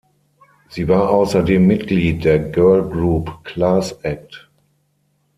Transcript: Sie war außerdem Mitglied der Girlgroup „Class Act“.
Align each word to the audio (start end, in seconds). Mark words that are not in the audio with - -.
Sie 0.67 0.87
war 0.87 1.11
außerdem 1.11 1.67
Mitglied 1.67 2.23
der 2.23 2.39
Girlgroup 2.39 3.43
„Class 3.43 3.91
Act“. 4.01 4.49